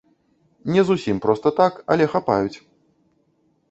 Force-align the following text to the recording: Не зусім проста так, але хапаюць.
Не 0.75 0.81
зусім 0.89 1.21
проста 1.27 1.47
так, 1.61 1.73
але 1.91 2.11
хапаюць. 2.17 2.57